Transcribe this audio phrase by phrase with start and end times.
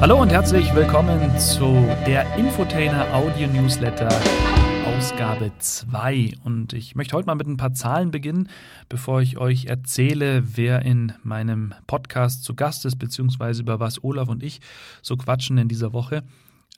[0.00, 4.08] Hallo und herzlich willkommen zu der Infotainer Audio Newsletter
[4.86, 6.34] Ausgabe 2.
[6.44, 8.48] Und ich möchte heute mal mit ein paar Zahlen beginnen,
[8.88, 14.28] bevor ich euch erzähle, wer in meinem Podcast zu Gast ist, beziehungsweise über was Olaf
[14.28, 14.60] und ich
[15.02, 16.22] so quatschen in dieser Woche.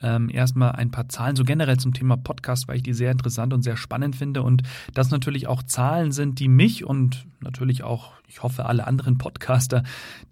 [0.03, 3.53] Ähm, erstmal ein paar Zahlen so generell zum Thema Podcast, weil ich die sehr interessant
[3.53, 4.63] und sehr spannend finde und
[4.95, 9.83] das natürlich auch Zahlen sind, die mich und natürlich auch, ich hoffe, alle anderen Podcaster,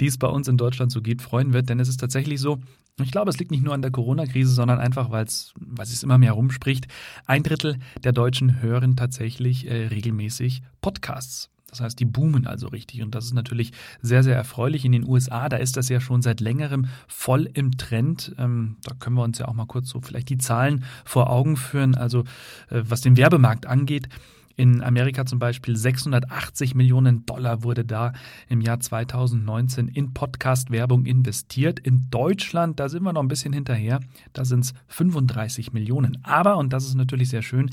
[0.01, 1.69] die es bei uns in Deutschland so gibt, freuen wird.
[1.69, 2.61] Denn es ist tatsächlich so,
[3.03, 6.19] ich glaube, es liegt nicht nur an der Corona-Krise, sondern einfach, weil es, es immer
[6.19, 6.89] mehr rumspricht.
[7.27, 11.51] Ein Drittel der Deutschen hören tatsächlich äh, regelmäßig Podcasts.
[11.71, 13.03] Das heißt, die boomen also richtig.
[13.03, 14.85] Und das ist natürlich sehr, sehr erfreulich.
[14.85, 18.35] In den USA, da ist das ja schon seit längerem voll im Trend.
[18.39, 21.57] Ähm, da können wir uns ja auch mal kurz so vielleicht die Zahlen vor Augen
[21.57, 21.95] führen.
[21.95, 22.21] Also
[22.71, 24.09] äh, was den Werbemarkt angeht,
[24.59, 28.12] in Amerika zum Beispiel 680 Millionen Dollar wurde da
[28.48, 31.78] im Jahr 2019 in Podcast-Werbung investiert.
[31.78, 34.01] In Deutschland, da sind wir noch ein bisschen hinterher,
[34.32, 36.18] da sind es 35 Millionen.
[36.24, 37.70] Aber, und das ist natürlich sehr schön,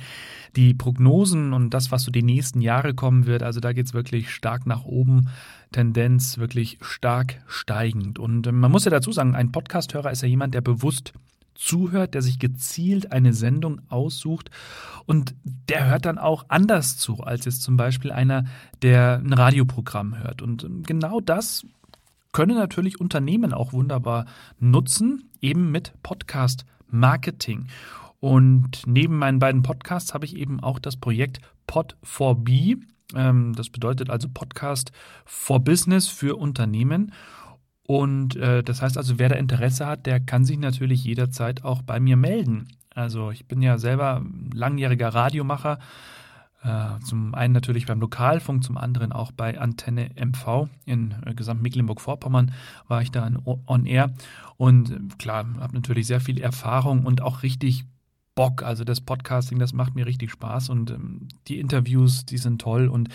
[0.55, 3.93] die Prognosen und das, was so die nächsten Jahre kommen wird, also da geht es
[3.95, 5.29] wirklich stark nach oben.
[5.71, 8.19] Tendenz wirklich stark steigend.
[8.19, 11.13] Und man muss ja dazu sagen, ein Podcasthörer ist ja jemand, der bewusst
[11.55, 14.51] zuhört, der sich gezielt eine Sendung aussucht
[15.05, 18.45] und der hört dann auch anders zu, als jetzt zum Beispiel einer,
[18.81, 20.41] der ein Radioprogramm hört.
[20.41, 21.65] Und genau das
[22.31, 24.25] können natürlich Unternehmen auch wunderbar
[24.59, 27.67] nutzen, eben mit Podcast-Marketing.
[28.19, 32.81] Und neben meinen beiden Podcasts habe ich eben auch das Projekt Pod4B.
[33.15, 34.91] Ähm, das bedeutet also Podcast
[35.23, 37.13] for Business für Unternehmen.
[37.87, 41.81] Und äh, das heißt also, wer da Interesse hat, der kann sich natürlich jederzeit auch
[41.81, 42.67] bei mir melden.
[42.95, 45.79] Also ich bin ja selber langjähriger Radiomacher.
[46.63, 51.61] Äh, zum einen natürlich beim Lokalfunk, zum anderen auch bei Antenne MV in äh, Gesamt
[51.61, 52.53] Mecklenburg-Vorpommern
[52.87, 53.29] war ich da
[53.67, 54.13] on air.
[54.57, 57.85] Und äh, klar, habe natürlich sehr viel Erfahrung und auch richtig
[58.33, 58.63] Bock.
[58.63, 62.87] Also das Podcasting, das macht mir richtig Spaß und ähm, die Interviews, die sind toll.
[62.87, 63.09] Und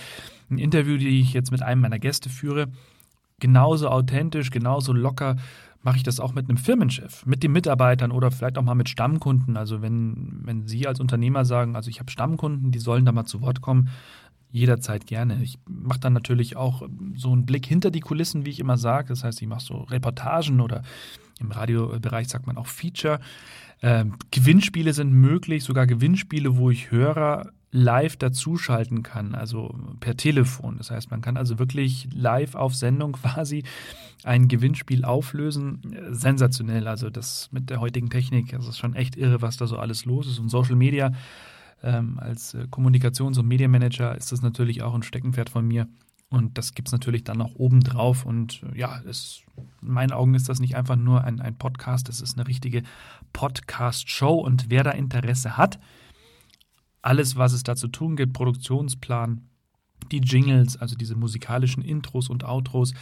[0.49, 2.69] ein Interview, die ich jetzt mit einem meiner Gäste führe,
[3.41, 5.37] genauso authentisch, genauso locker
[5.83, 8.89] mache ich das auch mit einem Firmenchef, mit den Mitarbeitern oder vielleicht auch mal mit
[8.89, 9.57] Stammkunden.
[9.57, 13.25] Also wenn, wenn Sie als Unternehmer sagen, also ich habe Stammkunden, die sollen da mal
[13.25, 13.89] zu Wort kommen,
[14.51, 15.43] jederzeit gerne.
[15.43, 16.83] Ich mache dann natürlich auch
[17.15, 19.09] so einen Blick hinter die Kulissen, wie ich immer sage.
[19.09, 20.83] Das heißt, ich mache so Reportagen oder
[21.39, 23.21] im Radiobereich sagt man auch Feature.
[23.81, 30.79] Ähm, Gewinnspiele sind möglich, sogar Gewinnspiele, wo ich Hörer live dazuschalten kann, also per Telefon.
[30.79, 33.63] Das heißt, man kann also wirklich live auf Sendung quasi
[34.25, 35.97] ein Gewinnspiel auflösen.
[36.11, 39.79] Sensationell, also das mit der heutigen Technik, das ist schon echt irre, was da so
[39.79, 40.39] alles los ist.
[40.39, 41.13] Und Social Media
[41.83, 45.87] ähm, als äh, Kommunikations- und Medienmanager ist das natürlich auch ein Steckenpferd von mir.
[46.29, 48.25] Und das gibt es natürlich dann noch oben drauf.
[48.25, 49.43] Und äh, ja, es,
[49.81, 52.83] in meinen Augen ist das nicht einfach nur ein, ein Podcast, es ist eine richtige
[53.33, 54.35] Podcast-Show.
[54.35, 55.79] Und wer da Interesse hat,
[57.03, 59.43] alles, was es da zu tun gibt, Produktionsplan,
[60.11, 62.95] die Jingles, also diese musikalischen Intros und Outros,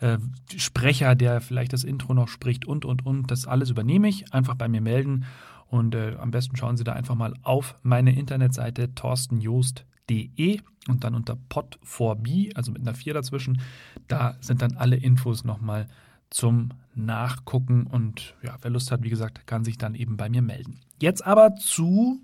[0.00, 0.18] äh,
[0.56, 4.32] Sprecher, der vielleicht das Intro noch spricht und, und, und, das alles übernehme ich.
[4.32, 5.24] Einfach bei mir melden
[5.68, 11.14] und äh, am besten schauen Sie da einfach mal auf meine Internetseite torstenjoost.de und dann
[11.14, 13.60] unter pod4b, also mit einer 4 dazwischen,
[14.08, 15.86] da sind dann alle Infos nochmal
[16.28, 20.42] zum Nachgucken und ja, wer Lust hat, wie gesagt, kann sich dann eben bei mir
[20.42, 20.80] melden.
[21.00, 22.20] Jetzt aber zu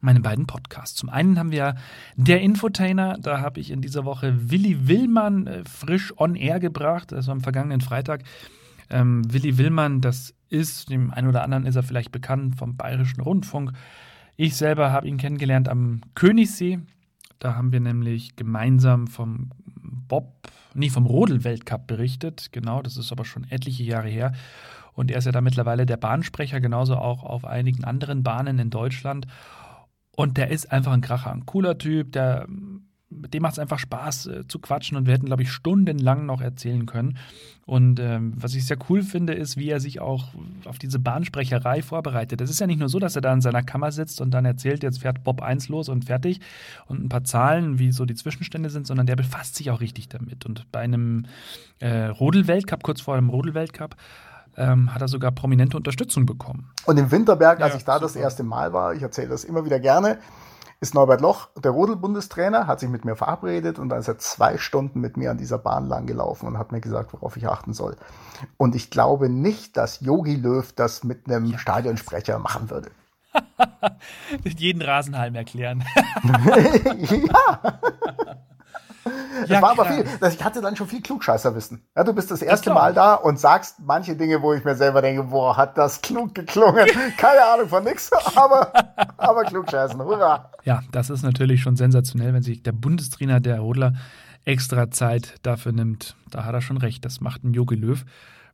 [0.00, 0.96] meine beiden Podcasts.
[0.96, 1.74] Zum einen haben wir
[2.16, 7.12] der Infotainer, da habe ich in dieser Woche Willi Willmann äh, frisch on air gebracht,
[7.12, 8.22] war am vergangenen Freitag.
[8.90, 13.20] Ähm, Willi Willmann, das ist, dem einen oder anderen ist er vielleicht bekannt vom Bayerischen
[13.20, 13.72] Rundfunk.
[14.36, 16.78] Ich selber habe ihn kennengelernt am Königssee.
[17.38, 19.50] Da haben wir nämlich gemeinsam vom
[20.08, 22.48] Bob, nee, vom Rodel-Weltcup berichtet.
[22.52, 24.32] Genau, das ist aber schon etliche Jahre her.
[24.94, 28.70] Und er ist ja da mittlerweile der Bahnsprecher, genauso auch auf einigen anderen Bahnen in
[28.70, 29.26] Deutschland.
[30.18, 32.48] Und der ist einfach ein Kracher, ein cooler Typ, der,
[33.08, 36.26] mit dem macht es einfach Spaß äh, zu quatschen und wir hätten, glaube ich, stundenlang
[36.26, 37.18] noch erzählen können.
[37.66, 40.34] Und ähm, was ich sehr cool finde, ist, wie er sich auch
[40.64, 42.40] auf diese Bahnsprecherei vorbereitet.
[42.40, 44.44] Es ist ja nicht nur so, dass er da in seiner Kammer sitzt und dann
[44.44, 46.40] erzählt, jetzt fährt Bob 1 los und fertig
[46.86, 50.08] und ein paar Zahlen, wie so die Zwischenstände sind, sondern der befasst sich auch richtig
[50.08, 50.46] damit.
[50.46, 51.26] Und bei einem
[51.78, 53.94] äh, Rodel-Weltcup, kurz vor dem Rodel-Weltcup,
[54.58, 56.70] ähm, hat er sogar prominente Unterstützung bekommen.
[56.84, 58.06] Und im Winterberg, als ja, ich da super.
[58.06, 60.18] das erste Mal war, ich erzähle das immer wieder gerne,
[60.80, 64.58] ist Norbert Loch, der Rodel-Bundestrainer, hat sich mit mir verabredet und dann ist er zwei
[64.58, 67.72] Stunden mit mir an dieser Bahn lang gelaufen und hat mir gesagt, worauf ich achten
[67.72, 67.96] soll.
[68.56, 71.58] Und ich glaube nicht, dass Yogi Löw das mit einem ja.
[71.58, 72.90] Stadionsprecher machen würde.
[74.44, 75.84] jeden Rasenhalm erklären.
[76.24, 77.80] ja.
[79.46, 81.82] Ja, war aber viel, ich hatte dann schon viel Klugscheißerwissen.
[81.96, 85.02] Ja, du bist das erste Mal da und sagst manche Dinge, wo ich mir selber
[85.02, 86.86] denke, boah, hat das klug geklungen.
[87.16, 88.72] Keine Ahnung von nix, aber,
[89.16, 90.50] aber klugscheißen, hurra.
[90.64, 93.94] Ja, das ist natürlich schon sensationell, wenn sich der Bundestrainer der Rodler
[94.44, 96.16] extra Zeit dafür nimmt.
[96.30, 98.04] Da hat er schon recht, das macht ein Jogi Löw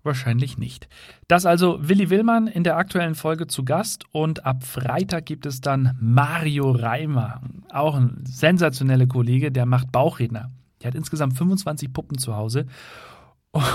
[0.04, 0.88] wahrscheinlich nicht.
[1.28, 5.60] Das also Willi Willmann in der aktuellen Folge zu Gast und ab Freitag gibt es
[5.60, 7.40] dann Mario Reimer,
[7.74, 10.50] auch ein sensationeller Kollege, der macht Bauchredner.
[10.82, 12.66] Der hat insgesamt 25 Puppen zu Hause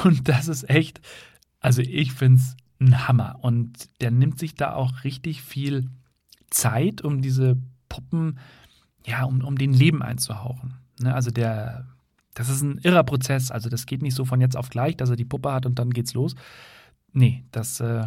[0.04, 1.02] und das ist echt,
[1.60, 5.90] also ich finde es ein Hammer und der nimmt sich da auch richtig viel
[6.50, 7.58] Zeit, um diese
[7.90, 8.40] Puppen,
[9.06, 10.76] ja, um, um den Leben einzuhauchen.
[11.00, 11.86] Ne, also der
[12.40, 13.52] das ist ein irrer Prozess.
[13.52, 15.78] Also das geht nicht so von jetzt auf gleich, dass er die Puppe hat und
[15.78, 16.36] dann geht's los.
[17.12, 18.06] Nee, das, äh,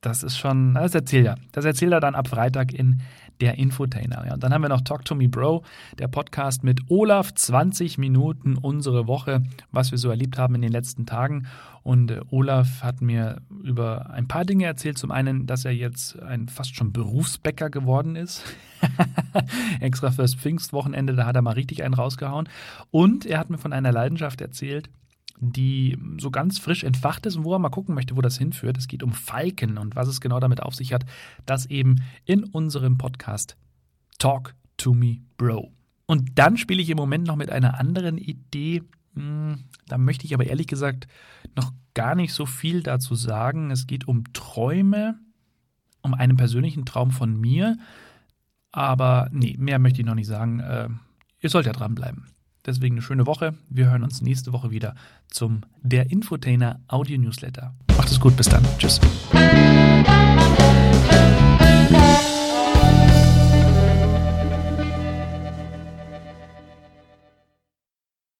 [0.00, 1.34] das ist schon, das erzählt er.
[1.50, 3.00] Das erzählt er dann ab Freitag in
[3.42, 4.24] der Infotainer.
[4.24, 5.64] Ja, und dann haben wir noch Talk to Me Bro,
[5.98, 9.42] der Podcast mit Olaf, 20 Minuten unsere Woche,
[9.72, 11.48] was wir so erlebt haben in den letzten Tagen.
[11.82, 14.96] Und äh, Olaf hat mir über ein paar Dinge erzählt.
[14.96, 18.44] Zum einen, dass er jetzt ein fast schon Berufsbäcker geworden ist.
[19.80, 22.48] Extra fürs Pfingstwochenende, da hat er mal richtig einen rausgehauen.
[22.92, 24.88] Und er hat mir von einer Leidenschaft erzählt,
[25.38, 28.78] die so ganz frisch entfacht ist und wo er mal gucken möchte, wo das hinführt.
[28.78, 31.04] Es geht um Falken und was es genau damit auf sich hat,
[31.46, 33.56] das eben in unserem Podcast
[34.18, 35.72] Talk to Me Bro.
[36.06, 38.82] Und dann spiele ich im Moment noch mit einer anderen Idee.
[39.14, 41.06] Hm, da möchte ich aber ehrlich gesagt
[41.56, 43.70] noch gar nicht so viel dazu sagen.
[43.70, 45.18] Es geht um Träume,
[46.02, 47.78] um einen persönlichen Traum von mir.
[48.72, 50.60] Aber nee, mehr möchte ich noch nicht sagen.
[50.60, 50.88] Äh,
[51.40, 52.31] ihr sollt ja dranbleiben.
[52.64, 53.54] Deswegen eine schöne Woche.
[53.68, 54.94] Wir hören uns nächste Woche wieder
[55.28, 57.74] zum Der Infotainer Audio Newsletter.
[57.96, 58.64] Macht es gut, bis dann.
[58.78, 59.00] Tschüss.